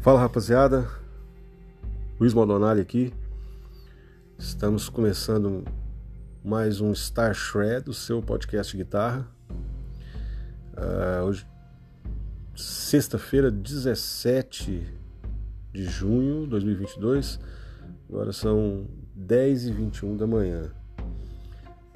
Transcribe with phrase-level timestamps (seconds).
[0.00, 0.88] Fala rapaziada,
[2.20, 3.12] Luiz Maldonado aqui.
[4.38, 5.64] Estamos começando
[6.44, 9.26] mais um Star Shred, o seu podcast de guitarra.
[10.72, 11.44] Uh, hoje,
[12.54, 14.86] sexta-feira, 17
[15.72, 17.40] de junho de 2022.
[18.08, 18.86] Agora são
[19.16, 20.70] 10 e 21 da manhã.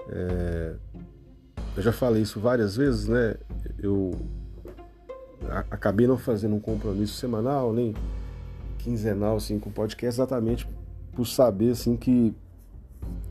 [0.09, 0.75] É,
[1.77, 3.37] eu já falei isso várias vezes, né?
[3.79, 4.11] Eu
[5.70, 7.95] acabei não fazendo um compromisso semanal nem
[8.78, 10.68] quinzenal assim com o podcast exatamente
[11.15, 12.34] por saber assim que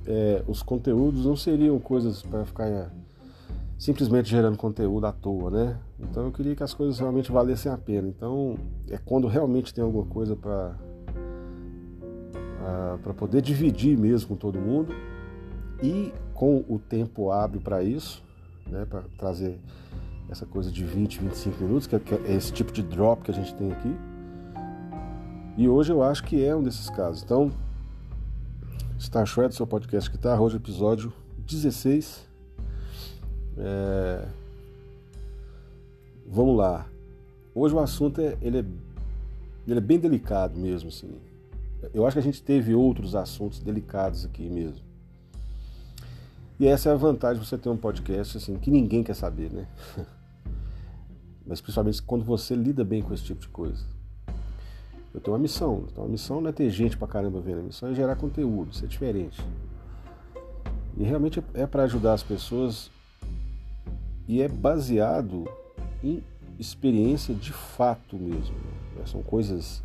[0.05, 2.89] é, os conteúdos não seriam coisas para ficar é,
[3.77, 5.77] simplesmente gerando conteúdo à toa, né?
[5.99, 8.07] Então eu queria que as coisas realmente valessem a pena.
[8.07, 8.55] Então
[8.89, 10.75] é quando realmente tem alguma coisa para
[13.01, 14.93] para poder dividir mesmo com todo mundo
[15.81, 18.23] e com o tempo hábil para isso,
[18.67, 18.85] né?
[18.85, 19.59] Para trazer
[20.31, 23.31] essa coisa de 20, 25 minutos, que é, que é esse tipo de drop que
[23.31, 23.93] a gente tem aqui.
[25.57, 27.21] E hoje eu acho que é um desses casos.
[27.21, 27.51] Então,
[28.97, 31.11] Star Shred, seu podcast de guitarra, hoje episódio
[31.45, 32.25] 16.
[33.57, 34.25] É...
[36.25, 36.87] Vamos lá.
[37.53, 38.65] Hoje o assunto é, ele é,
[39.67, 41.13] ele é bem delicado mesmo, assim.
[41.93, 44.79] Eu acho que a gente teve outros assuntos delicados aqui mesmo.
[46.57, 49.51] E essa é a vantagem de você ter um podcast assim que ninguém quer saber,
[49.51, 49.67] né?
[51.51, 53.83] mas principalmente quando você lida bem com esse tipo de coisa.
[55.13, 57.63] Eu tenho uma missão, então a missão não é ter gente pra caramba vendo, a
[57.63, 59.37] missão é gerar conteúdo, isso é diferente.
[60.95, 62.89] E realmente é para ajudar as pessoas
[64.29, 65.43] e é baseado
[66.01, 66.23] em
[66.57, 68.55] experiência de fato mesmo.
[68.95, 69.05] Né?
[69.05, 69.83] São coisas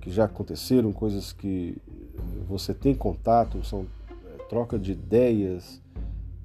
[0.00, 1.76] que já aconteceram, coisas que
[2.46, 5.82] você tem contato, são é, troca de ideias,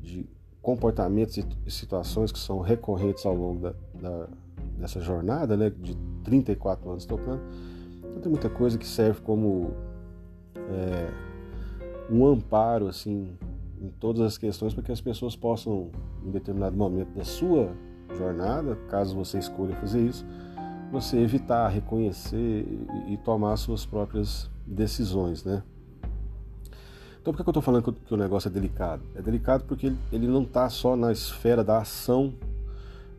[0.01, 0.25] de
[0.65, 4.27] comportamentos e situações que são recorrentes ao longo da, da,
[4.79, 7.39] dessa jornada, né, de 34 anos tocando.
[7.99, 9.75] Então tem muita coisa que serve como
[10.57, 11.07] é,
[12.09, 13.37] um amparo assim
[13.79, 15.91] em todas as questões para que as pessoas possam,
[16.25, 17.71] em determinado momento da sua
[18.17, 20.25] jornada, caso você escolha fazer isso,
[20.91, 22.65] você evitar, reconhecer
[23.07, 25.61] e tomar suas próprias decisões, né?
[27.25, 29.01] Então por que eu estou falando que o negócio é delicado?
[29.15, 32.35] É delicado porque ele não está só na esfera da ação,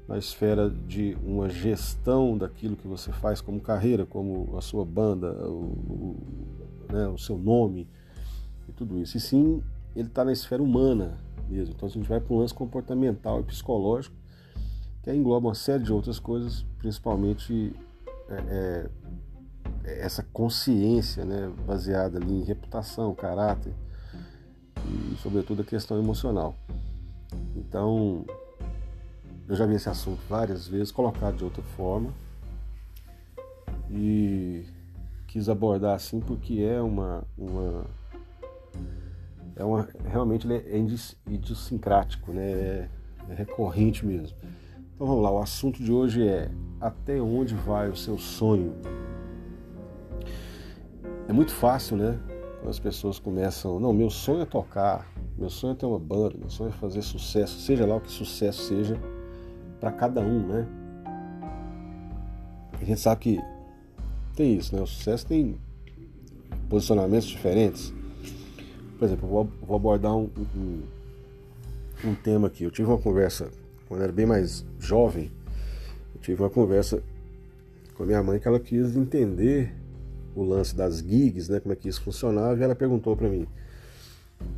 [0.06, 5.33] na esfera de uma gestão daquilo que você faz como carreira, como a sua banda,
[5.49, 6.16] o, o,
[6.89, 7.89] né, o seu nome
[8.69, 9.16] e tudo isso.
[9.16, 9.61] E sim,
[9.97, 11.19] ele está na esfera humana
[11.49, 11.75] mesmo.
[11.75, 14.15] Então a gente vai para um lance comportamental e psicológico
[15.03, 17.75] que engloba uma série de outras coisas, principalmente
[18.28, 18.89] é,
[19.84, 23.75] é, essa consciência né, baseada ali em reputação, caráter,
[24.87, 26.55] e, sobretudo, a questão emocional.
[27.55, 28.25] Então,
[29.49, 32.13] eu já vi esse assunto várias vezes, colocado de outra forma,
[33.91, 34.65] e
[35.27, 37.25] quis abordar assim porque é uma.
[37.37, 37.85] uma
[39.55, 40.79] é uma realmente é
[41.27, 42.51] idiosincrático, né?
[42.51, 42.89] É,
[43.31, 44.37] é recorrente mesmo.
[44.95, 48.75] Então vamos lá, o assunto de hoje é até onde vai o seu sonho?
[51.29, 52.19] É muito fácil, né?
[52.69, 56.50] As pessoas começam, não, meu sonho é tocar, meu sonho é ter uma banda, meu
[56.50, 59.00] sonho é fazer sucesso, seja lá o que sucesso seja
[59.81, 60.66] para cada um, né?
[62.81, 63.41] A gente sabe que
[64.34, 64.82] tem isso, né?
[64.82, 65.56] O sucesso tem
[66.69, 67.93] posicionamentos diferentes.
[68.98, 70.83] Por exemplo, eu vou, abordar um, um,
[72.04, 72.65] um, tema aqui.
[72.65, 73.50] Eu tive uma conversa
[73.88, 75.31] quando eu era bem mais jovem.
[76.15, 77.03] Eu tive uma conversa
[77.94, 79.75] com a minha mãe que ela quis entender
[80.37, 83.49] o lance das gigs, né, como é que isso funcionava, e ela perguntou para mim: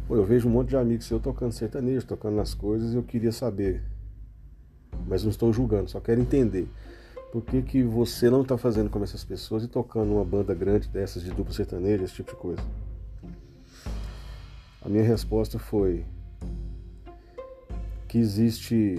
[0.06, 3.03] Pô, eu vejo um monte de amigos seu tocando sertanejo, tocando nas coisas, e eu
[3.03, 3.83] queria saber,
[5.06, 6.69] mas não estou julgando, só quero entender.
[7.31, 10.88] Por que, que você não está fazendo como essas pessoas e tocando uma banda grande
[10.88, 12.62] dessas de duplo sertanejo, esse tipo de coisa?
[14.81, 16.05] A minha resposta foi
[18.08, 18.99] que existe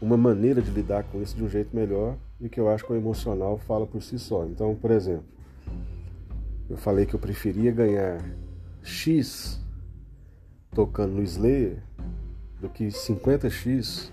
[0.00, 2.92] uma maneira de lidar com isso de um jeito melhor e que eu acho que
[2.92, 4.44] o emocional fala por si só.
[4.44, 5.24] Então, por exemplo,
[6.68, 8.18] eu falei que eu preferia ganhar
[8.82, 9.60] X
[10.70, 11.82] tocando no Slayer
[12.60, 14.12] do que 50X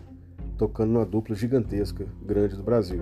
[0.58, 3.02] tocando numa dupla gigantesca, grande do Brasil.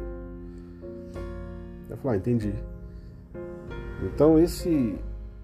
[1.90, 2.54] Eu falei, ah, entendi.
[4.04, 4.98] Então esse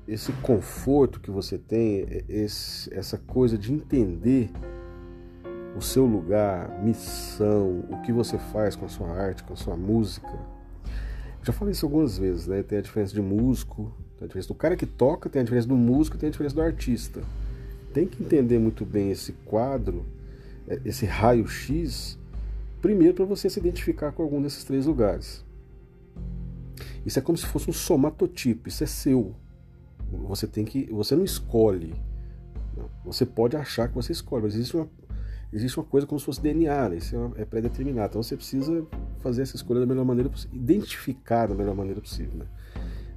[0.07, 4.51] esse conforto que você tem, esse, essa coisa de entender
[5.75, 9.75] o seu lugar, missão, o que você faz com a sua arte, com a sua
[9.75, 10.31] música,
[11.45, 12.63] já falei isso algumas vezes, né?
[12.63, 15.67] Tem a diferença de músico, tem a diferença do cara que toca, tem a diferença
[15.67, 17.21] do músico, tem a diferença do artista.
[17.93, 20.03] Tem que entender muito bem esse quadro,
[20.67, 22.17] é, esse raio-x,
[22.81, 25.45] primeiro para você se identificar com algum desses três lugares.
[27.05, 29.35] Isso é como se fosse um somatotipo, isso é seu.
[30.27, 31.93] Você tem que, você não escolhe.
[33.05, 34.89] Você pode achar que você escolhe, mas existe uma,
[35.55, 36.97] existe uma coisa como se fosse DNA, né?
[36.97, 38.09] isso é, é pré-determinado.
[38.09, 38.85] Então você precisa
[39.19, 42.33] fazer essa escolha da melhor maneira possível, identificar da melhor maneira possível.
[42.39, 42.45] Né?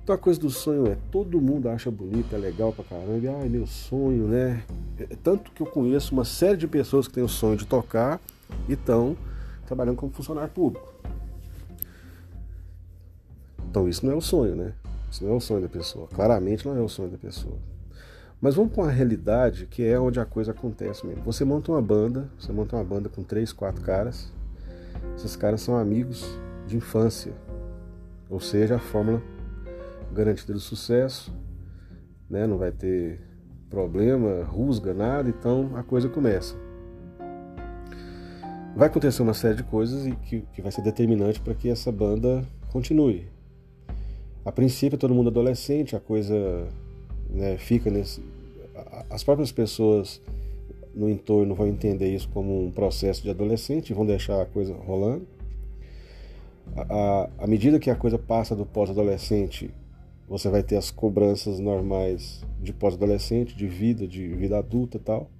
[0.05, 3.49] Então a coisa do sonho é todo mundo acha bonito, é legal pra caramba, ai
[3.49, 4.63] meu sonho, né?
[4.99, 8.21] É, tanto que eu conheço uma série de pessoas que têm o sonho de tocar
[8.69, 9.17] e estão
[9.67, 10.95] trabalhando como funcionário público.
[13.69, 14.73] Então isso não é o sonho, né?
[15.11, 16.07] Isso não é o sonho da pessoa.
[16.07, 17.59] Claramente não é o sonho da pessoa.
[18.41, 21.23] Mas vamos para uma realidade que é onde a coisa acontece mesmo.
[21.25, 24.33] Você monta uma banda, você monta uma banda com três, quatro caras.
[25.17, 26.25] Esses caras são amigos
[26.67, 27.33] de infância.
[28.31, 29.21] Ou seja, a fórmula
[30.13, 31.35] garantida do sucesso,
[32.31, 32.47] né?
[32.47, 33.21] Não vai ter
[33.69, 36.57] problema, rusga, nada, então a coisa começa.
[38.77, 41.91] Vai acontecer uma série de coisas e que, que vai ser determinante para que essa
[41.91, 43.29] banda continue.
[44.45, 46.69] A princípio, todo mundo adolescente, a coisa
[47.29, 48.23] né, fica nesse.
[49.11, 50.21] As próprias pessoas
[50.95, 54.75] no entorno vão entender isso como um processo de adolescente e vão deixar a coisa
[54.75, 55.27] rolando.
[57.39, 59.71] À medida que a coisa passa do pós-adolescente,
[60.29, 65.31] você vai ter as cobranças normais de pós-adolescente, de vida, de vida adulta tal.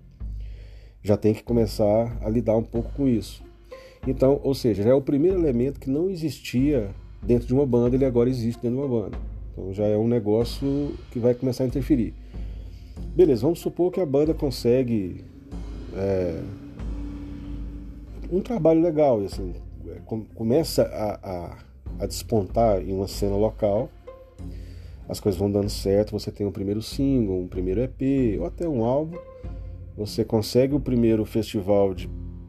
[1.03, 3.45] Já tem que começar a lidar um pouco com isso.
[4.07, 6.91] Então, ou seja, já é o primeiro elemento que não existia
[7.23, 9.19] dentro de uma banda, ele agora existe dentro de uma banda.
[9.59, 12.15] Então já é um negócio que vai começar a interferir.
[13.15, 15.25] Beleza, vamos supor que a banda consegue
[15.97, 16.41] é,
[18.31, 19.53] um trabalho legal, assim,
[19.89, 19.99] é,
[20.35, 21.59] começa a, a,
[21.99, 23.91] a despontar em uma cena local,
[25.09, 28.69] as coisas vão dando certo, você tem um primeiro single, um primeiro EP, ou até
[28.69, 29.19] um álbum,
[29.97, 32.09] você consegue o primeiro festival de,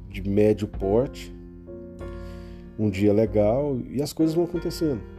[0.10, 1.34] de médio porte,
[2.78, 5.19] um dia legal e as coisas vão acontecendo.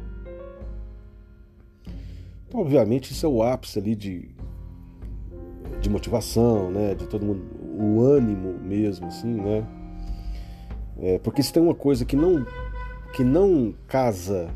[2.53, 4.29] Obviamente, isso é o ápice ali de,
[5.81, 6.95] de motivação, né?
[6.95, 7.43] De todo mundo,
[7.79, 9.67] o ânimo mesmo, assim, né?
[10.99, 12.45] É, porque se tem uma coisa que não,
[13.15, 14.51] que não casa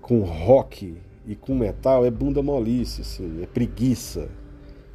[0.00, 0.96] com rock
[1.26, 4.28] e com metal, é bunda molice, assim, é preguiça.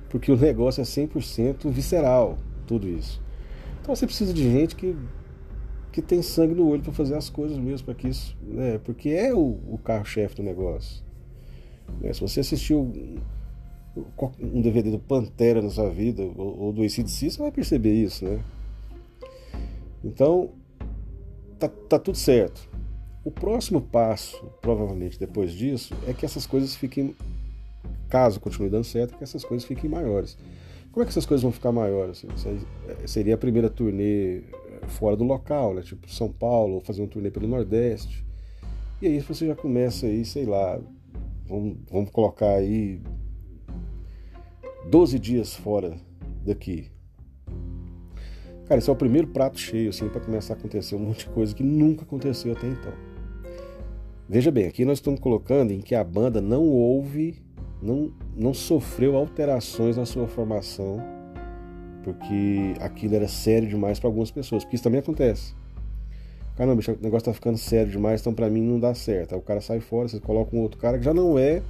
[0.09, 3.21] Porque o negócio é 100% visceral, tudo isso.
[3.81, 4.95] Então você precisa de gente que
[5.92, 9.09] que tem sangue no olho para fazer as coisas mesmo, para que isso, né, porque
[9.09, 11.03] é o, o carro-chefe do negócio.
[11.99, 12.91] Né, se você assistiu
[14.39, 18.39] um DVD do Pantera na sua vida, ou, do ACDC, você vai perceber isso, né?
[20.03, 20.51] Então,
[21.59, 22.69] tá, tá tudo certo.
[23.23, 27.15] O próximo passo, provavelmente depois disso, é que essas coisas fiquem,
[28.09, 30.38] caso continue dando certo, que essas coisas fiquem maiores.
[30.91, 32.25] Como é que essas coisas vão ficar maiores?
[32.25, 32.59] Assim?
[32.88, 34.41] É, seria a primeira turnê
[34.88, 35.81] fora do local, né?
[35.81, 38.25] Tipo São Paulo, ou fazer um turnê pelo Nordeste.
[39.01, 40.79] E aí você já começa aí, sei lá,
[41.51, 43.01] vamos, vamos colocar aí
[44.89, 45.98] 12 dias fora
[46.45, 46.89] daqui.
[48.65, 51.33] Cara, esse é o primeiro prato cheio, assim, para começar a acontecer um monte de
[51.33, 52.94] coisa que nunca aconteceu até então.
[54.30, 57.44] Veja bem, aqui nós estamos colocando em que a banda não houve,
[57.81, 61.01] não, não sofreu alterações na sua formação
[62.03, 65.53] porque aquilo era sério demais para algumas pessoas, porque isso também acontece.
[66.62, 69.34] Caramba, o negócio tá ficando sério demais, então para mim não dá certo.
[69.34, 71.63] Aí o cara sai fora, você coloca um outro cara que já não é,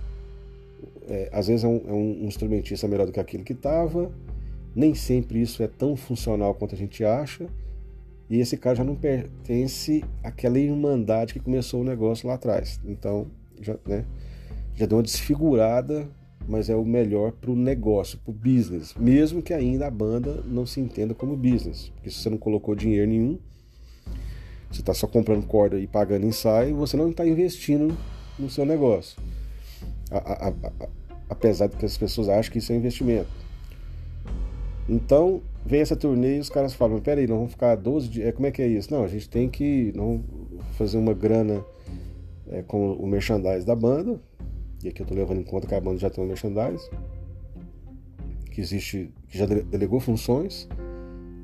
[1.08, 4.12] é às vezes é um, é um, instrumentista melhor do que aquilo que estava,
[4.76, 7.48] nem sempre isso é tão funcional quanto a gente acha,
[8.30, 12.78] e esse cara já não pertence àquela irmandade que começou o negócio lá atrás.
[12.84, 13.28] Então,
[13.62, 14.04] já, né,
[14.76, 16.06] já deu uma desfigurada
[16.46, 20.44] mas é o melhor para o negócio, para o business, mesmo que ainda a banda
[20.46, 23.40] não se entenda como business, porque se você não colocou dinheiro nenhum,
[24.72, 27.96] você está só comprando corda e pagando ensaio, você não está investindo
[28.40, 29.22] no seu negócio.
[30.10, 30.90] A, a, a,
[31.30, 33.30] apesar de que as pessoas acham que isso é investimento.
[34.88, 38.32] Então, vem essa turnê e os caras falam, peraí, não vamos ficar 12 dias, é,
[38.32, 38.92] como é que é isso?
[38.94, 40.24] Não, a gente tem que não
[40.74, 41.64] fazer uma grana
[42.50, 44.20] é, com o merchandise da banda,
[44.84, 46.90] e aqui eu estou levando em conta que a banda já tem um merchandise,
[48.52, 50.68] que existe, que já delegou funções.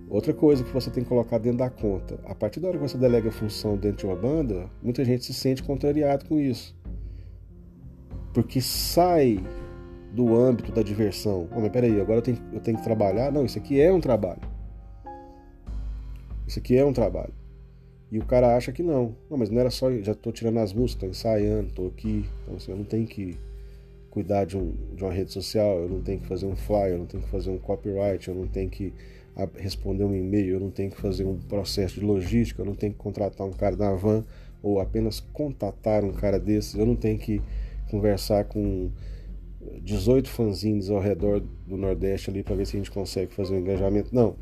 [0.10, 2.88] Outra coisa que você tem que colocar dentro da conta, a partir da hora que
[2.88, 6.74] você delega função dentro de uma banda, muita gente se sente contrariado com isso.
[8.34, 9.44] Porque sai
[10.14, 11.50] do âmbito da diversão.
[11.54, 13.32] Oh, mas peraí, agora eu tenho, eu tenho que trabalhar?
[13.34, 14.42] Não, isso aqui é um trabalho.
[16.48, 17.34] Isso aqui é um trabalho.
[18.10, 19.14] E o cara acha que não.
[19.30, 19.92] Não, mas não era só.
[19.92, 22.26] Já estou tirando as músicas, estou ensaiando, estou aqui.
[22.44, 23.38] Então, assim, eu não tenho que
[24.10, 27.00] cuidar de, um, de uma rede social, eu não tenho que fazer um flyer, eu
[27.00, 28.94] não tenho que fazer um copyright, eu não tenho que
[29.58, 32.94] responder um e-mail, eu não tenho que fazer um processo de logística, eu não tenho
[32.94, 34.24] que contratar um cara da van,
[34.64, 36.74] ou apenas contatar um cara desses.
[36.76, 37.42] Eu não tenho que
[37.90, 38.90] conversar com
[39.82, 43.60] 18 fanzines ao redor do Nordeste ali para ver se a gente consegue fazer um
[43.60, 44.14] engajamento.
[44.14, 44.36] Não.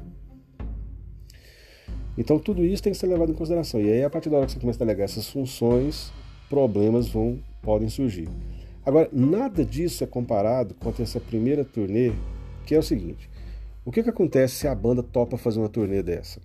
[2.18, 3.82] Então tudo isso tem que ser levado em consideração.
[3.82, 6.12] E aí, a partir da hora que você começa a delegar essas funções,
[6.50, 8.30] problemas vão podem surgir.
[8.86, 12.14] Agora, nada disso é comparado com essa primeira turnê,
[12.66, 13.30] que é o seguinte:
[13.86, 16.42] o que, que acontece se a banda topa fazer uma turnê dessa?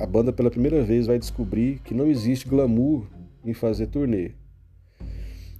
[0.00, 3.06] A banda, pela primeira vez, vai descobrir que não existe glamour
[3.44, 4.32] em fazer turnê,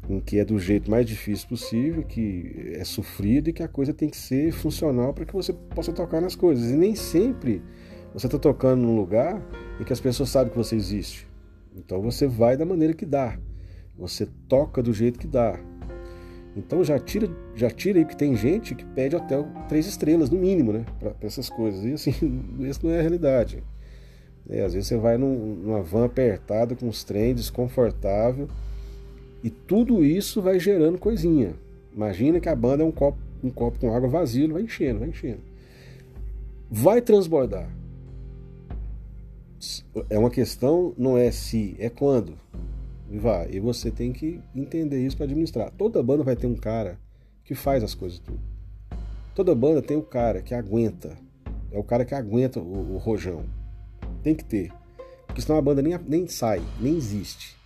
[0.09, 3.93] em que é do jeito mais difícil possível, que é sofrido e que a coisa
[3.93, 6.71] tem que ser funcional para que você possa tocar nas coisas.
[6.71, 7.63] E nem sempre
[8.15, 9.43] você está tocando num lugar
[9.79, 11.29] em que as pessoas sabem que você existe.
[11.77, 13.39] Então você vai da maneira que dá.
[13.99, 15.61] Você toca do jeito que dá.
[16.57, 20.39] Então já tira, já tira aí que tem gente que pede hotel três estrelas no
[20.39, 21.85] mínimo, né, para essas coisas.
[21.85, 22.13] E assim,
[22.61, 23.63] isso não é a realidade.
[24.49, 28.49] É, às vezes você vai num, numa van apertada com os trem desconfortável
[29.43, 31.55] e tudo isso vai gerando coisinha.
[31.95, 35.09] Imagina que a banda é um copo, um copo com água vazio, vai enchendo, vai
[35.09, 35.41] enchendo.
[36.71, 37.69] Vai transbordar.
[40.11, 42.35] É uma questão, não é se, é quando.
[43.11, 43.51] Vai.
[43.51, 45.71] E você tem que entender isso para administrar.
[45.73, 46.99] Toda banda vai ter um cara
[47.45, 48.41] que faz as coisas tudo.
[49.35, 51.17] Toda banda tem o um cara que aguenta.
[51.71, 53.45] É o cara que aguenta o, o rojão.
[54.23, 54.73] Tem que ter.
[55.27, 57.57] Porque senão a banda nem, nem sai, nem existe.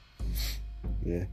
[1.03, 1.29] Né?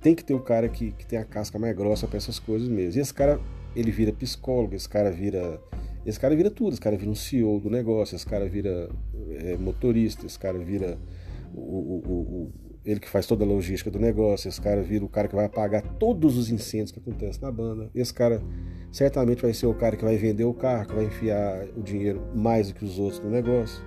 [0.00, 2.38] Tem que ter o um cara que, que tem a casca mais grossa para essas
[2.38, 3.00] coisas mesmo.
[3.00, 3.40] E esse cara,
[3.74, 5.60] ele vira psicólogo, esse cara vira.
[6.06, 8.88] Esse cara vira tudo, esse cara vira um CEO do negócio, esse cara vira
[9.30, 10.96] é, motorista, esse cara vira
[11.52, 12.52] o, o, o,
[12.88, 15.44] ele que faz toda a logística do negócio, esse cara vira o cara que vai
[15.44, 17.90] apagar todos os incêndios que acontecem na banda.
[17.94, 18.40] Esse cara
[18.90, 22.22] certamente vai ser o cara que vai vender o carro, que vai enfiar o dinheiro
[22.34, 23.84] mais do que os outros no negócio.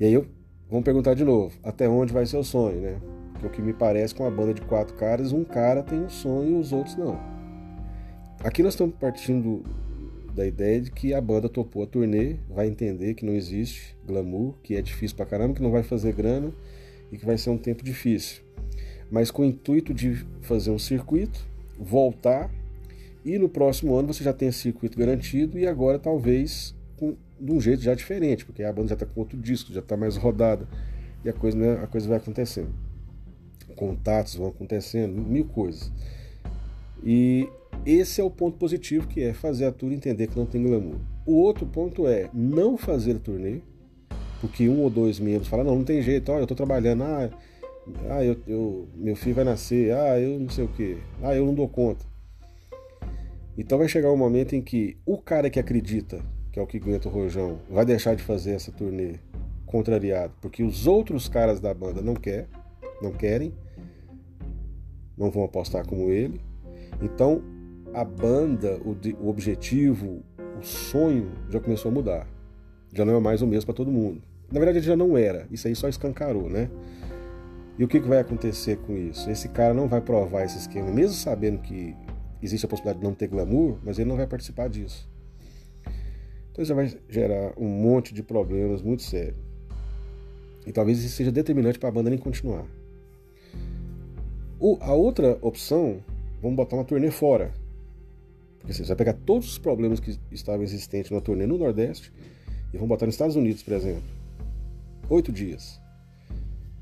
[0.00, 0.26] E aí eu,
[0.68, 3.00] vamos perguntar de novo, até onde vai ser o sonho, né?
[3.34, 6.10] Porque o que me parece com uma banda de quatro caras, um cara tem um
[6.10, 7.16] sonho e os outros não.
[8.42, 9.62] Aqui nós estamos partindo
[10.34, 14.54] da ideia de que a banda topou a turnê, vai entender que não existe glamour,
[14.62, 16.52] que é difícil pra caramba, que não vai fazer grana
[17.10, 18.42] e que vai ser um tempo difícil.
[19.10, 21.44] Mas com o intuito de fazer um circuito,
[21.78, 22.50] voltar
[23.24, 27.60] e no próximo ano você já tem circuito garantido e agora talvez com, de um
[27.60, 30.66] jeito já diferente, porque a banda já está com outro disco, já está mais rodada
[31.24, 32.72] e a coisa, né, a coisa vai acontecendo.
[33.76, 35.90] Contatos vão acontecendo, mil coisas.
[37.02, 37.48] E
[37.84, 40.96] esse é o ponto positivo, que é fazer a tour entender que não tem glamour.
[41.24, 43.60] O outro ponto é não fazer turnê,
[44.40, 47.30] porque um ou dois membros falam, não, não tem jeito, ó, eu tô trabalhando, ah,
[48.08, 51.46] ah eu, eu, meu filho vai nascer, ah, eu não sei o que, ah, eu
[51.46, 52.04] não dou conta.
[53.56, 56.22] Então vai chegar um momento em que o cara que acredita,
[56.52, 59.16] que é o que aguenta o rojão, vai deixar de fazer essa turnê
[59.66, 62.48] contrariado, porque os outros caras da banda não quer,
[63.00, 63.54] não querem,
[65.16, 66.40] não vão apostar como ele.
[67.02, 67.42] Então
[67.92, 70.22] a banda, o, o objetivo,
[70.58, 72.26] o sonho já começou a mudar.
[72.92, 74.22] Já não é mais o mesmo para todo mundo.
[74.50, 75.46] Na verdade, já não era.
[75.50, 76.68] Isso aí só escancarou, né?
[77.78, 79.30] E o que, que vai acontecer com isso?
[79.30, 81.96] Esse cara não vai provar esse esquema, mesmo sabendo que
[82.42, 85.08] existe a possibilidade de não ter glamour, mas ele não vai participar disso.
[86.50, 89.36] Então isso vai gerar um monte de problemas muito sérios.
[90.66, 92.66] E talvez isso seja determinante para a banda nem continuar.
[94.58, 96.04] O, a outra opção,
[96.42, 97.50] vamos botar uma turnê fora.
[98.60, 102.12] Porque assim, você vai pegar todos os problemas que estavam existentes na turnê no Nordeste
[102.72, 104.04] e vão botar nos Estados Unidos, por exemplo.
[105.08, 105.80] Oito dias.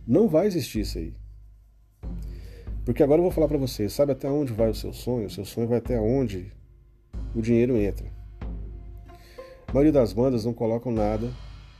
[0.06, 1.14] Não vai existir isso aí.
[2.84, 5.26] Porque agora eu vou falar para você, sabe até onde vai o seu sonho?
[5.26, 6.52] O seu sonho vai até onde
[7.34, 8.06] o dinheiro entra.
[9.66, 11.30] A maioria das bandas não colocam nada,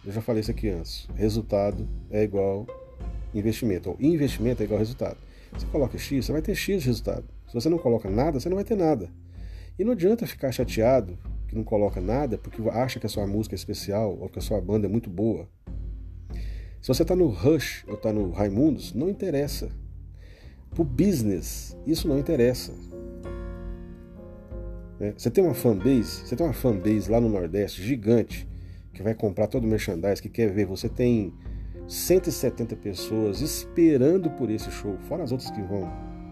[0.04, 1.08] eu já falei isso aqui antes.
[1.14, 2.66] Resultado é igual
[3.34, 3.90] investimento.
[3.90, 5.16] Ou investimento é igual resultado.
[5.52, 7.24] Você coloca X, você vai ter X de resultado.
[7.46, 9.10] Se você não coloca nada, você não vai ter nada.
[9.78, 13.54] E não adianta ficar chateado que não coloca nada porque acha que a sua música
[13.54, 15.48] é especial ou que a sua banda é muito boa.
[16.80, 19.70] Se você está no Rush ou está no Raimundos, não interessa.
[20.70, 22.72] Pro business, isso não interessa.
[25.00, 28.48] É, você tem uma fanbase, você tem uma fanbase lá no Nordeste gigante
[28.92, 30.66] que vai comprar todo o merchandise, que quer ver.
[30.66, 31.32] Você tem
[31.86, 35.90] 170 pessoas esperando por esse show, fora as outras que vão,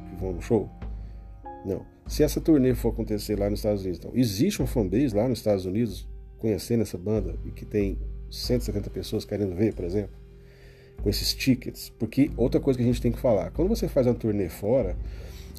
[0.08, 0.68] que vão no show.
[1.64, 1.95] Não.
[2.06, 5.38] Se essa turnê for acontecer lá nos Estados Unidos, então, existe uma fanbase lá nos
[5.38, 6.06] Estados Unidos
[6.38, 7.98] conhecendo essa banda e que tem
[8.30, 10.14] 170 pessoas querendo ver, por exemplo,
[11.02, 11.90] com esses tickets.
[11.98, 14.96] Porque outra coisa que a gente tem que falar, quando você faz uma turnê fora,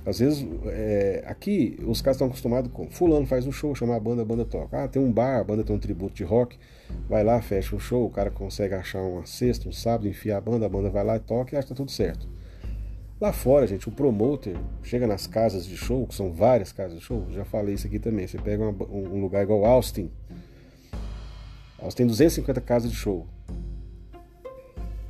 [0.05, 3.99] Às vezes, é, aqui, os caras estão acostumados com fulano faz um show, chama a
[3.99, 4.83] banda, a banda toca.
[4.83, 6.57] Ah, tem um bar, a banda tem um tributo de rock,
[7.09, 10.41] vai lá, fecha o show, o cara consegue achar uma sexta, um sábado, enfia a
[10.41, 12.25] banda, a banda vai lá e toca e acha que tá tudo certo.
[13.19, 17.03] Lá fora, gente, o promoter chega nas casas de show, que são várias casas de
[17.03, 18.27] show, já falei isso aqui também.
[18.27, 20.11] Você pega uma, um lugar igual Austin.
[21.79, 23.27] Austin tem 250 casas de show.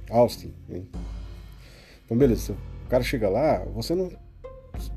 [0.09, 0.87] Austin, hein?
[2.05, 2.55] Então, beleza.
[2.85, 4.09] O cara chega lá, você não.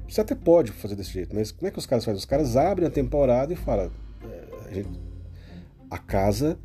[0.09, 2.19] Você até pode fazer desse jeito, mas como é que os caras fazem?
[2.19, 3.91] Os caras abrem a temporada e falam:
[4.23, 5.01] é, a, gente,
[5.91, 6.57] a casa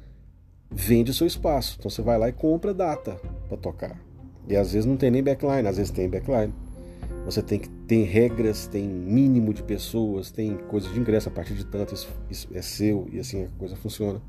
[0.69, 1.77] vende o seu espaço.
[1.79, 4.04] Então você vai lá e compra data para tocar.
[4.47, 6.53] E às vezes não tem nem backline, às vezes tem backline.
[7.25, 11.55] Você tem que tem regras, tem mínimo de pessoas, tem coisa de ingresso a partir
[11.55, 14.21] de tanto, isso, isso é seu e assim a coisa funciona.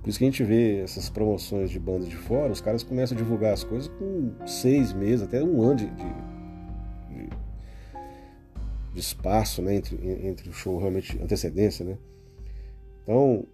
[0.00, 3.16] Por isso que a gente vê essas promoções de bandas de fora, os caras começam
[3.16, 7.28] a divulgar as coisas com seis meses, até um ano de, de,
[8.94, 9.96] de espaço né, entre,
[10.26, 11.84] entre o show realmente antecedência.
[11.84, 11.98] Né?
[13.02, 13.44] Então,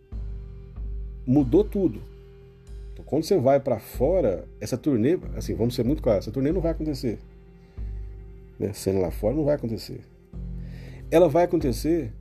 [1.27, 2.03] mudou tudo.
[2.95, 6.53] Então, quando você vai para fora, essa turnê, assim, vamos ser muito claros, essa turnê
[6.53, 7.19] não vai acontecer.
[8.57, 8.73] Né?
[8.73, 10.01] Sendo lá fora, não vai acontecer.
[11.11, 12.13] Ela vai acontecer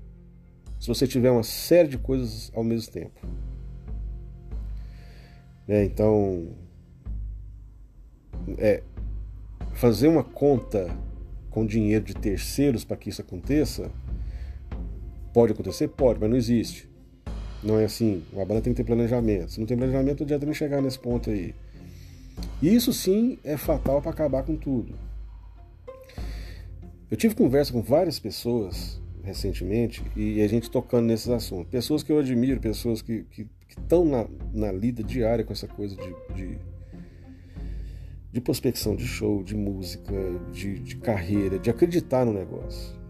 [0.79, 3.21] se você tiver uma série de coisas ao mesmo tempo.
[5.67, 5.85] Né?
[5.85, 6.49] Então,
[8.57, 8.81] é,
[9.73, 10.87] fazer uma conta
[11.51, 13.91] com dinheiro de terceiros para que isso aconteça,
[15.31, 15.87] pode acontecer?
[15.87, 16.89] Pode, mas não existe.
[17.63, 18.23] Não é assim.
[18.33, 19.53] Uma banda tem que ter planejamento.
[19.53, 21.55] Se não tem planejamento, adianta nem chegar nesse ponto aí.
[22.61, 24.93] Isso sim é fatal para acabar com tudo.
[27.09, 31.69] Eu tive conversa com várias pessoas recentemente e a gente tocando nesses assuntos.
[31.69, 33.25] Pessoas que eu admiro, pessoas que
[33.69, 36.57] estão na, na lida diária com essa coisa de, de,
[38.31, 40.13] de prospecção de show, de música,
[40.51, 43.02] de, de carreira, de acreditar no negócio.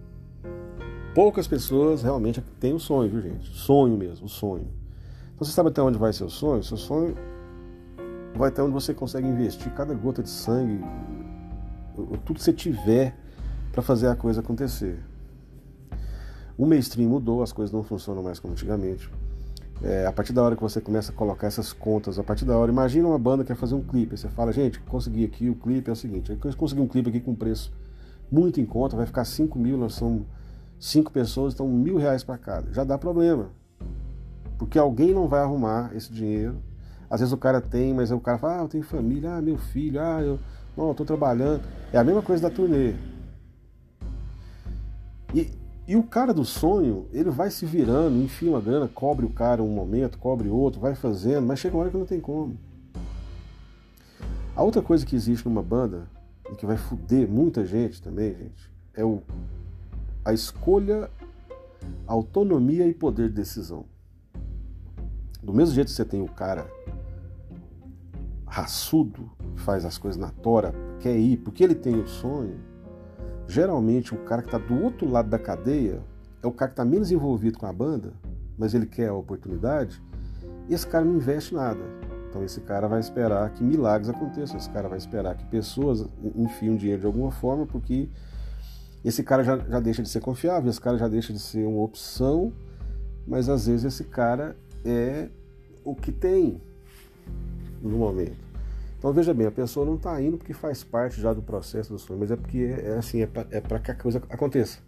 [1.13, 3.48] Poucas pessoas realmente têm o sonho, viu, gente?
[3.50, 4.67] Sonho mesmo, o sonho.
[5.36, 6.63] Então você sabe até onde vai seu sonho?
[6.63, 7.15] Seu sonho
[8.36, 10.84] vai até onde você consegue investir cada gota de sangue,
[11.95, 13.15] tudo que você tiver
[13.71, 14.99] para fazer a coisa acontecer.
[16.58, 19.10] O mainstream mudou, as coisas não funcionam mais como antigamente.
[19.84, 22.58] É, a partir da hora que você começa a colocar essas contas, a partir da
[22.58, 25.56] hora, imagina uma banda que quer fazer um clipe, você fala, gente, consegui aqui, o
[25.56, 27.71] clipe é o seguinte, eu consegui um clipe aqui com preço
[28.32, 30.23] muito em conta, vai ficar 5 mil, nós somos
[30.84, 32.74] cinco pessoas, então mil reais para cada.
[32.74, 33.50] Já dá problema.
[34.58, 36.62] Porque alguém não vai arrumar esse dinheiro.
[37.10, 39.58] Às vezes o cara tem, mas o cara fala, ah, eu tenho família, ah, meu
[39.58, 40.38] filho, ah, eu
[40.76, 41.63] não, eu tô trabalhando.
[41.93, 42.96] É a mesma coisa da turnê.
[45.34, 45.52] E,
[45.88, 49.63] e o cara do sonho, ele vai se virando, enfia uma grana, cobre o cara
[49.63, 52.58] um momento, cobre outro, vai fazendo, mas chega uma hora que não tem como.
[54.54, 56.10] A outra coisa que existe numa banda,
[56.52, 59.24] e que vai fuder muita gente também, gente, é o
[60.25, 61.09] a escolha,
[62.07, 63.86] autonomia e poder de decisão.
[65.41, 66.67] Do mesmo jeito que você tem o cara
[68.45, 72.55] raçudo, faz as coisas na tora, quer ir porque ele tem o sonho,
[73.47, 76.01] geralmente o cara que está do outro lado da cadeia
[76.41, 78.13] é o cara que está menos envolvido com a banda,
[78.57, 80.01] mas ele quer a oportunidade,
[80.69, 81.81] esse cara não investe nada.
[82.29, 86.75] Então esse cara vai esperar que milagres aconteçam, esse cara vai esperar que pessoas enfiem
[86.75, 88.09] dinheiro de alguma forma, porque
[89.03, 91.81] esse cara já, já deixa de ser confiável, esse cara já deixa de ser uma
[91.81, 92.53] opção,
[93.27, 95.29] mas às vezes esse cara é
[95.83, 96.61] o que tem
[97.81, 98.37] no momento.
[98.97, 101.99] Então veja bem, a pessoa não está indo porque faz parte já do processo do
[101.99, 104.79] sonho, mas é porque é, é assim, é para é que a coisa aconteça.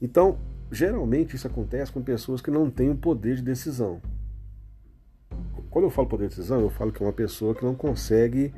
[0.00, 0.38] Então,
[0.70, 4.00] geralmente isso acontece com pessoas que não têm o poder de decisão.
[5.70, 8.54] Quando eu falo poder de decisão, eu falo que é uma pessoa que não consegue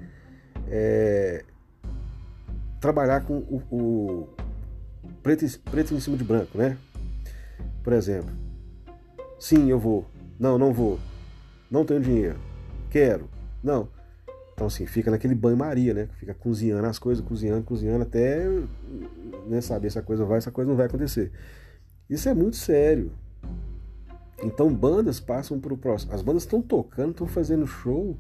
[0.69, 1.45] é,
[2.81, 4.29] trabalhar com o, o
[5.23, 6.77] preto, preto em cima de branco, né?
[7.83, 8.31] Por exemplo,
[9.39, 10.07] sim, eu vou.
[10.39, 10.99] Não, não vou.
[11.71, 12.39] Não tenho dinheiro.
[12.91, 13.29] Quero.
[13.63, 13.89] Não.
[14.53, 16.09] Então, assim, fica naquele banho-maria, né?
[16.19, 18.45] Fica cozinhando as coisas, cozinhando, cozinhando, até
[19.47, 21.31] né, saber se a coisa vai, se a coisa não vai acontecer.
[22.11, 23.13] Isso é muito sério.
[24.43, 26.13] Então, bandas passam para o próximo.
[26.13, 28.17] As bandas estão tocando, estão fazendo show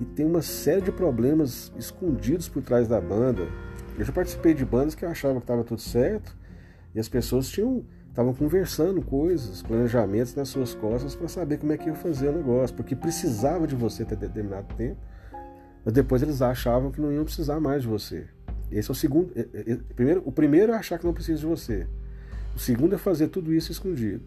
[0.00, 3.46] e tem uma série de problemas escondidos por trás da banda.
[3.98, 6.36] Eu já participei de bandas que eu achava que estava tudo certo
[6.94, 11.76] e as pessoas tinham estavam conversando coisas, planejamentos nas suas costas para saber como é
[11.76, 15.00] que ia fazer o negócio, porque precisava de você até determinado tempo,
[15.84, 18.26] mas depois eles achavam que não iam precisar mais de você.
[18.70, 19.32] Esse é o segundo.
[19.96, 21.88] Primeiro, o primeiro é achar que não precisa de você.
[22.54, 24.22] O segundo é fazer tudo isso escondido.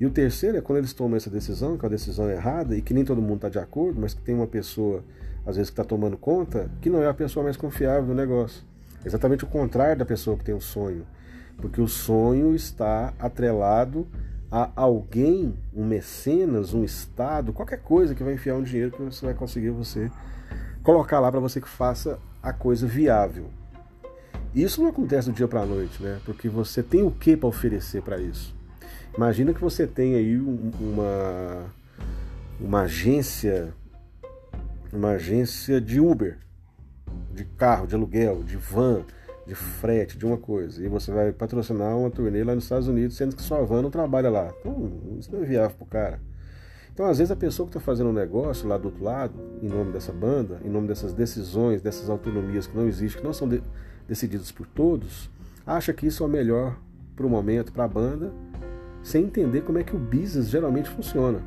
[0.00, 2.80] E o terceiro é quando eles tomam essa decisão, que é uma decisão errada e
[2.80, 5.04] que nem todo mundo está de acordo, mas que tem uma pessoa,
[5.44, 8.64] às vezes, que está tomando conta, que não é a pessoa mais confiável do negócio.
[9.04, 11.06] Exatamente o contrário da pessoa que tem um sonho.
[11.56, 14.06] Porque o sonho está atrelado
[14.50, 19.24] a alguém, um mecenas, um estado, qualquer coisa que vai enfiar um dinheiro que você
[19.24, 20.10] vai conseguir você
[20.82, 23.50] colocar lá para você que faça a coisa viável.
[24.54, 26.20] Isso não acontece do dia para a noite, né?
[26.24, 28.54] Porque você tem o que para oferecer para isso.
[29.16, 31.66] Imagina que você tem aí uma
[32.58, 33.74] uma agência
[34.92, 36.38] uma agência de Uber,
[37.36, 39.04] de carro, de aluguel, de van,
[39.46, 40.82] de frete, de uma coisa.
[40.82, 43.90] E você vai patrocinar uma turnê lá nos Estados Unidos, sendo que sua van não
[43.90, 44.52] trabalha lá.
[44.60, 46.20] Então, isso não é viável pro cara.
[46.92, 49.68] Então, às vezes, a pessoa que está fazendo um negócio lá do outro lado, em
[49.68, 53.46] nome dessa banda, em nome dessas decisões, dessas autonomias que não existem, que não são
[53.46, 53.62] de
[54.08, 55.30] decididas por todos,
[55.66, 56.78] acha que isso é o melhor
[57.14, 58.32] para o momento, para a banda,
[59.02, 61.40] sem entender como é que o business geralmente funciona.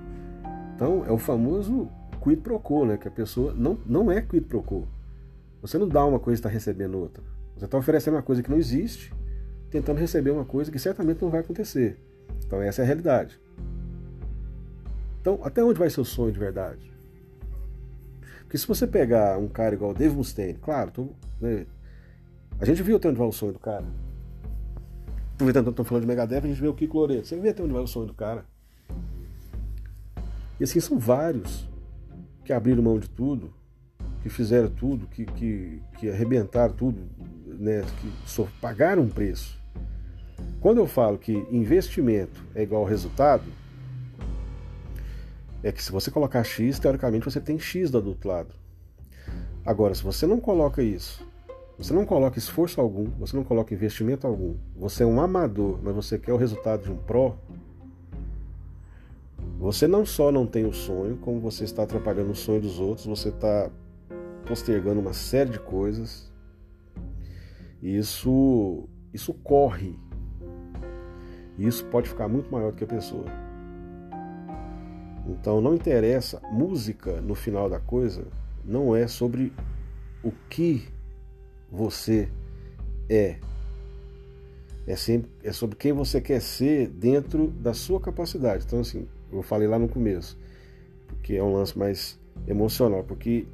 [0.75, 1.89] Então, é o famoso
[2.23, 2.97] quid pro quo, né?
[2.97, 4.87] Que a pessoa não, não é quid pro quo.
[5.61, 7.23] Você não dá uma coisa e está recebendo outra.
[7.55, 9.13] Você está oferecendo uma coisa que não existe,
[9.69, 11.97] tentando receber uma coisa que certamente não vai acontecer.
[12.45, 13.39] Então essa é a realidade.
[15.21, 16.91] Então, até onde vai ser o sonho de verdade?
[18.41, 21.65] Porque se você pegar um cara igual o Dave Mustaine, claro, tô, né,
[22.59, 23.85] a gente viu até onde vai o sonho do cara.
[25.35, 27.27] Aproveitando que estamos falando de Megadeth, a gente vê o Kiko Loreto.
[27.27, 28.45] Você vê até onde vai o sonho do cara.
[30.59, 31.69] E assim, são vários
[32.43, 33.53] que abriram mão de tudo,
[34.21, 37.01] que fizeram tudo, que, que, que arrebentaram tudo,
[37.45, 39.57] né, que só pagaram um preço.
[40.59, 43.45] Quando eu falo que investimento é igual ao resultado,
[45.63, 48.53] é que se você colocar X, teoricamente você tem X do outro lado.
[49.65, 51.25] Agora, se você não coloca isso,
[51.77, 55.95] você não coloca esforço algum, você não coloca investimento algum, você é um amador, mas
[55.95, 57.37] você quer o resultado de um pró,
[59.57, 63.05] você não só não tem o sonho, como você está atrapalhando o sonho dos outros,
[63.05, 63.69] você está
[64.49, 66.29] postergando uma série de coisas.
[67.81, 69.95] E isso, isso corre.
[71.57, 73.25] Isso pode ficar muito maior do que a pessoa.
[75.27, 78.25] Então não interessa, música no final da coisa
[78.65, 79.53] não é sobre
[80.23, 80.87] o que
[81.71, 82.27] você
[83.07, 83.37] é.
[84.87, 88.63] É, sempre, é sobre quem você quer ser dentro da sua capacidade.
[88.65, 90.35] Então, assim, eu falei lá no começo,
[91.07, 93.45] porque é um lance mais emocional, porque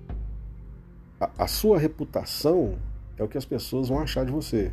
[1.20, 2.78] a, a sua reputação
[3.18, 4.72] é o que as pessoas vão achar de você.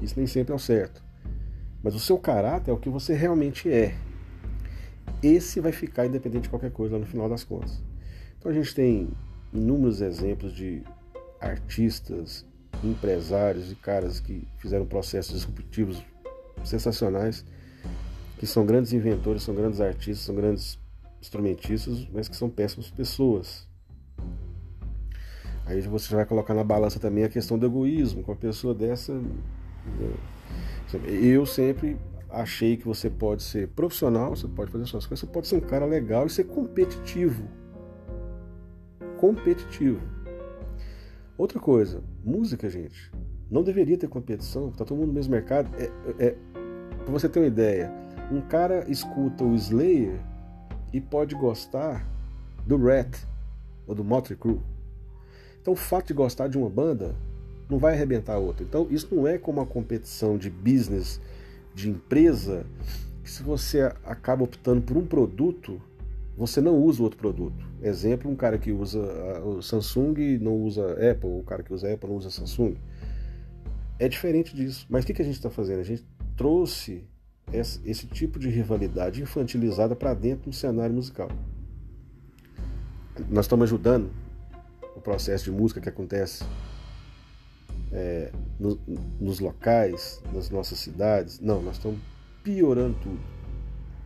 [0.00, 1.02] Isso nem sempre é o certo.
[1.82, 3.94] Mas o seu caráter é o que você realmente é.
[5.22, 7.82] Esse vai ficar independente de qualquer coisa no final das contas.
[8.38, 9.10] Então a gente tem
[9.52, 10.82] inúmeros exemplos de
[11.40, 12.46] artistas,
[12.82, 16.02] empresários e caras que fizeram processos disruptivos
[16.64, 17.44] sensacionais,
[18.38, 20.78] que são grandes inventores, são grandes artistas, são grandes
[21.20, 23.68] instrumentistas, mas que são péssimas pessoas.
[25.64, 28.22] Aí você vai colocar na balança também a questão do egoísmo.
[28.22, 29.20] Com uma pessoa dessa,
[31.04, 31.96] eu sempre
[32.28, 35.60] achei que você pode ser profissional, você pode fazer suas coisas, você pode ser um
[35.60, 37.46] cara legal e ser competitivo.
[39.18, 40.00] Competitivo.
[41.38, 43.12] Outra coisa, música, gente.
[43.50, 45.70] Não deveria ter competição, tá todo mundo no mesmo mercado.
[45.76, 46.36] É, é,
[47.04, 47.92] pra você ter uma ideia,
[48.30, 50.18] um cara escuta o Slayer
[50.92, 52.06] e pode gostar
[52.66, 53.16] do Rat
[53.86, 54.60] ou do Motley Crue.
[55.62, 57.14] Então o fato de gostar de uma banda
[57.70, 58.64] não vai arrebentar a outra.
[58.64, 61.20] Então isso não é como uma competição de business,
[61.72, 62.66] de empresa,
[63.22, 65.80] que se você acaba optando por um produto,
[66.36, 67.64] você não usa o outro produto.
[67.80, 69.00] Exemplo, um cara que usa
[69.44, 72.74] o Samsung não usa Apple, o cara que usa Apple não usa Samsung.
[73.98, 74.84] É diferente disso.
[74.90, 75.80] Mas o que a gente está fazendo?
[75.80, 76.04] A gente
[76.36, 77.04] trouxe
[77.84, 81.30] esse tipo de rivalidade infantilizada para dentro do cenário musical.
[83.28, 84.10] Nós estamos ajudando
[84.96, 86.44] o processo de música que acontece
[87.92, 88.78] é, no,
[89.20, 91.40] nos locais, nas nossas cidades.
[91.40, 92.00] Não, nós estamos
[92.42, 93.20] piorando tudo.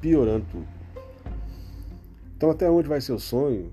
[0.01, 0.67] Piorando tudo.
[2.37, 3.73] Então, até onde vai ser o sonho?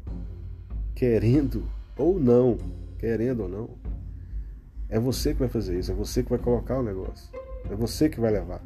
[0.95, 1.63] Querendo
[1.97, 2.57] ou não,
[2.97, 3.69] querendo ou não,
[4.87, 7.29] é você que vai fazer isso, é você que vai colocar o negócio,
[7.69, 8.63] é você que vai levar.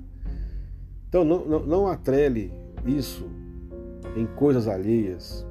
[1.07, 2.53] Então, não, não, não atrele
[2.85, 3.27] isso
[4.15, 5.46] em coisas alheias,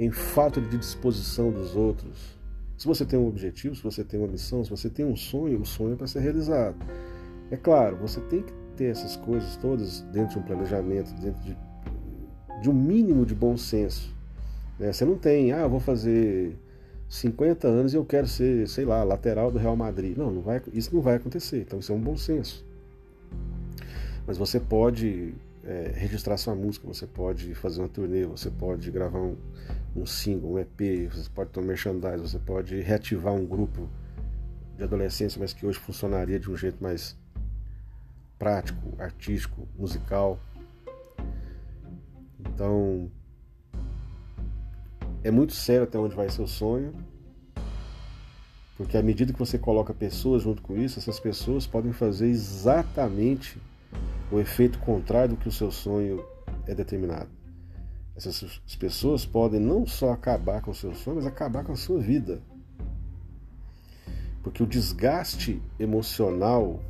[0.00, 2.38] em fato de disposição dos outros.
[2.78, 5.60] Se você tem um objetivo, se você tem uma missão, se você tem um sonho,
[5.60, 6.74] o sonho é para ser realizado.
[7.50, 11.54] É claro, você tem que ter essas coisas todas dentro de um planejamento, dentro de,
[12.62, 14.14] de um mínimo de bom senso.
[14.78, 14.90] Né?
[14.90, 16.56] Você não tem, ah, vou fazer
[17.06, 20.16] 50 anos e eu quero ser, sei lá, lateral do Real Madrid.
[20.16, 21.60] Não, não vai, isso não vai acontecer.
[21.60, 22.64] Então isso é um bom senso.
[24.26, 29.18] Mas você pode é, registrar sua música, você pode fazer uma turnê, você pode gravar
[29.18, 29.36] um,
[29.94, 33.88] um single, um EP, você pode ter um merchandise, você pode reativar um grupo
[34.76, 37.18] de adolescência, mas que hoje funcionaria de um jeito mais
[38.38, 40.38] prático, artístico, musical.
[42.38, 43.10] Então,
[45.22, 46.94] é muito sério até onde vai seu sonho,
[48.76, 53.60] porque à medida que você coloca pessoas junto com isso, essas pessoas podem fazer exatamente
[54.32, 56.24] o efeito contrário do que o seu sonho
[56.66, 57.39] é determinado.
[58.26, 61.98] Essas pessoas podem não só acabar com o seu sonho, mas acabar com a sua
[61.98, 62.42] vida.
[64.42, 66.80] Porque o desgaste emocional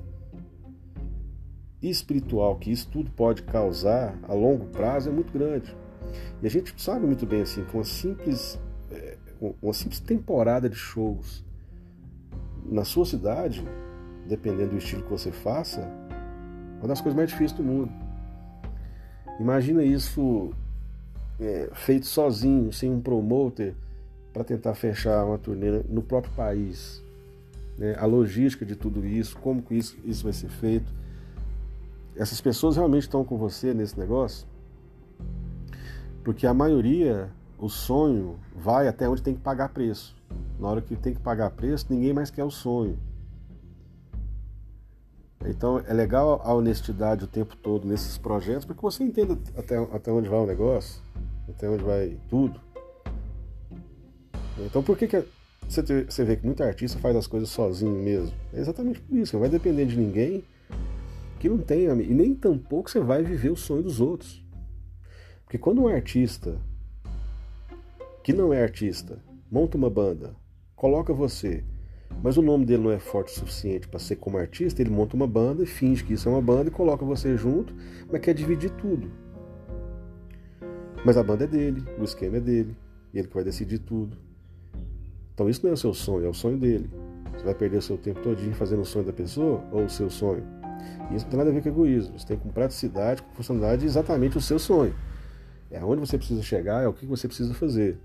[1.82, 5.74] e espiritual que isso tudo pode causar a longo prazo é muito grande.
[6.42, 8.58] E a gente sabe muito bem assim que uma simples,
[8.90, 9.16] é,
[9.62, 11.44] uma simples temporada de shows
[12.64, 13.64] na sua cidade,
[14.26, 17.92] dependendo do estilo que você faça, é uma das coisas mais difíceis do mundo.
[19.38, 20.52] Imagina isso
[21.40, 23.74] é, feito sozinho, sem um promoter,
[24.32, 27.02] para tentar fechar uma turnê no próprio país.
[27.76, 27.96] Né?
[27.98, 30.92] A logística de tudo isso, como que isso, isso vai ser feito.
[32.16, 34.46] Essas pessoas realmente estão com você nesse negócio?
[36.22, 40.14] Porque a maioria, o sonho vai até onde tem que pagar preço.
[40.58, 42.98] Na hora que tem que pagar preço, ninguém mais quer o sonho.
[45.46, 50.12] Então é legal a honestidade o tempo todo nesses projetos, porque você entenda até, até
[50.12, 51.02] onde vai o negócio,
[51.48, 52.60] até onde vai tudo.
[54.58, 55.24] Então por que, que
[55.66, 58.34] você, você vê que muita artista faz as coisas sozinho mesmo?
[58.52, 60.44] É exatamente por isso, não vai depender de ninguém
[61.38, 64.44] que não tenha, e nem tampouco você vai viver o sonho dos outros.
[65.44, 66.60] Porque quando um artista
[68.22, 69.18] que não é artista
[69.50, 70.36] monta uma banda,
[70.76, 71.64] coloca você,
[72.22, 75.16] mas o nome dele não é forte o suficiente para ser como artista, ele monta
[75.16, 77.74] uma banda e finge que isso é uma banda e coloca você junto,
[78.10, 79.10] mas quer dividir tudo.
[81.04, 82.76] Mas a banda é dele, o esquema é dele,
[83.14, 84.16] ele que vai decidir tudo.
[85.32, 86.90] Então isso não é o seu sonho, é o sonho dele.
[87.32, 90.10] Você vai perder o seu tempo todinho fazendo o sonho da pessoa ou o seu
[90.10, 90.44] sonho?
[91.10, 92.16] E isso não tem nada a ver com egoísmo.
[92.16, 94.94] Isso tem com praticidade, com funcionalidade exatamente o seu sonho.
[95.70, 97.98] É aonde você precisa chegar, é o que você precisa fazer.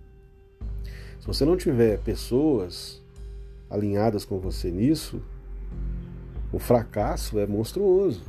[1.19, 3.03] Se você não tiver pessoas
[3.69, 5.21] alinhadas com você nisso,
[6.51, 8.23] o fracasso é monstruoso.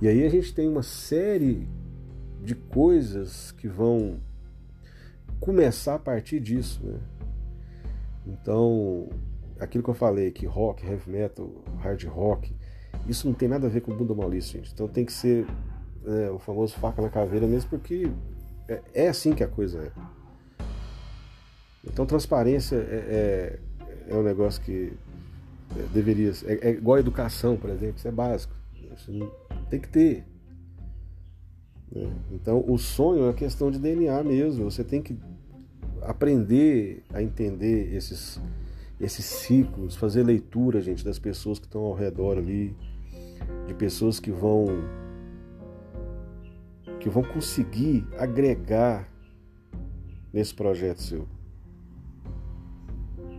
[0.00, 1.68] E aí a gente tem uma série
[2.42, 4.20] de coisas que vão
[5.40, 6.80] começar a partir disso.
[6.84, 6.98] Né?
[8.26, 9.08] Então,
[9.58, 12.54] aquilo que eu falei, que rock, heavy metal, hard rock,
[13.06, 14.72] isso não tem nada a ver com bunda maurício, gente.
[14.72, 15.46] Então tem que ser
[16.06, 18.10] é, o famoso faca na caveira mesmo, porque
[18.68, 19.92] é, é assim que a coisa é.
[21.84, 23.58] Então transparência é,
[24.08, 24.92] é, um negócio que
[25.76, 26.64] é, deveria ser.
[26.64, 28.54] É, é, igual a educação, por exemplo, isso é básico.
[28.94, 29.32] Isso
[29.70, 30.24] tem que ter.
[31.92, 32.10] Né?
[32.32, 34.70] Então o sonho é questão de DNA mesmo.
[34.70, 35.16] Você tem que
[36.02, 38.40] aprender a entender esses,
[39.00, 42.74] esses ciclos, fazer leitura, gente, das pessoas que estão ao redor ali,
[43.66, 44.66] de pessoas que vão
[46.98, 49.08] que vão conseguir agregar
[50.32, 51.28] nesse projeto seu.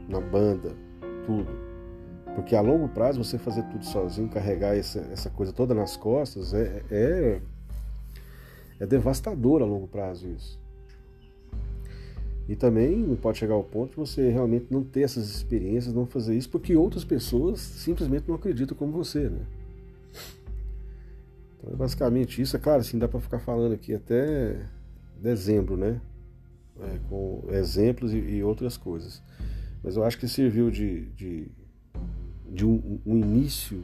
[0.09, 0.75] Na banda,
[1.25, 1.47] tudo.
[2.35, 6.53] Porque a longo prazo você fazer tudo sozinho, carregar essa, essa coisa toda nas costas,
[6.53, 7.41] é, é,
[8.79, 10.59] é devastador a longo prazo isso.
[12.49, 16.35] E também pode chegar ao ponto de você realmente não ter essas experiências, não fazer
[16.35, 19.45] isso, porque outras pessoas simplesmente não acreditam como você, né?
[21.59, 22.55] Então é basicamente isso.
[22.55, 24.65] É claro, assim, dá para ficar falando aqui até
[25.21, 26.01] dezembro, né?
[26.81, 29.21] É, com exemplos e, e, outras coisas.
[29.83, 31.47] Mas eu acho que serviu de, de,
[32.49, 33.83] de um, um, início.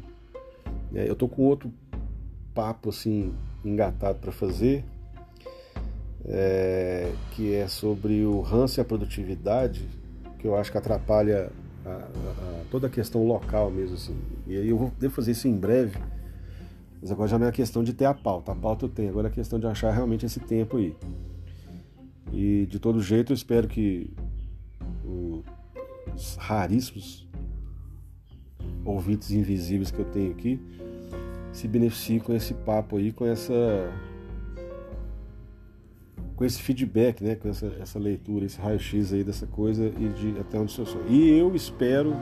[0.92, 1.10] Né?
[1.10, 1.72] Eu tô com outro
[2.54, 4.84] papo assim engatado para fazer,
[6.26, 9.88] é, que é sobre o ranço e a produtividade,
[10.40, 11.52] que eu acho que atrapalha
[11.86, 13.96] a, a, a toda a questão local mesmo.
[13.96, 14.18] Assim.
[14.48, 15.98] E aí eu vou, devo fazer isso em breve
[17.06, 18.52] mas agora já não é questão de ter a pauta.
[18.52, 20.96] A pauta eu tenho, agora é questão de achar realmente esse tempo aí.
[22.34, 24.12] E de todo jeito eu espero que
[26.14, 27.28] os raríssimos
[28.84, 30.60] ouvintes invisíveis que eu tenho aqui
[31.52, 33.54] se beneficiem com esse papo aí, com essa
[36.36, 40.38] com esse feedback, né, com essa, essa leitura, esse raio-x aí dessa coisa e de
[40.38, 41.06] até onde o seu sonho.
[41.08, 42.14] E eu espero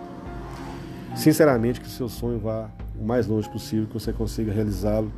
[1.15, 5.11] sinceramente que o seu sonho vá o mais longe possível, que você consiga realizá-lo.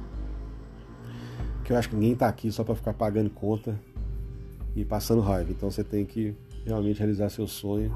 [1.65, 3.77] Que eu acho que ninguém está aqui só para ficar pagando conta
[4.75, 5.51] e passando raiva.
[5.51, 6.33] Então você tem que
[6.65, 7.93] realmente realizar seu sonho,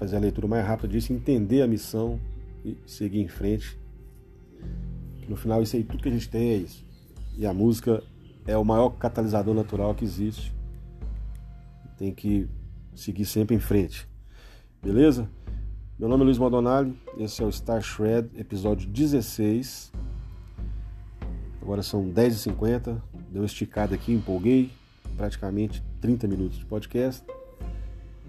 [0.00, 2.18] fazer a leitura mais rápida disso, entender a missão
[2.64, 3.78] e seguir em frente.
[5.28, 6.86] No final, isso aí, tudo que a gente tem é isso.
[7.36, 8.02] E a música
[8.46, 10.54] é o maior catalisador natural que existe.
[11.98, 12.48] Tem que
[12.94, 14.08] seguir sempre em frente.
[14.82, 15.28] Beleza?
[15.98, 19.92] Meu nome é Luiz Maldonado, esse é o Star Shred, episódio 16.
[21.60, 24.70] Agora são 10h50, deu esticada aqui, empolguei,
[25.14, 27.22] praticamente 30 minutos de podcast.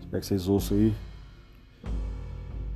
[0.01, 0.93] Espero que vocês ouçam aí.